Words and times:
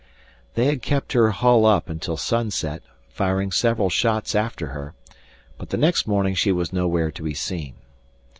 They 0.55 0.65
had 0.65 0.81
kept 0.81 1.13
her 1.13 1.29
hull 1.29 1.63
up 1.63 1.87
until 1.87 2.17
sunset, 2.17 2.81
firing 3.07 3.51
several 3.51 3.91
shots 3.91 4.33
after 4.33 4.69
her, 4.69 4.95
but 5.59 5.69
the 5.69 5.77
next 5.77 6.07
morning 6.07 6.33
she 6.33 6.51
was 6.51 6.73
nowhere 6.73 7.11
to 7.11 7.21
be 7.21 7.35
seen. 7.35 7.75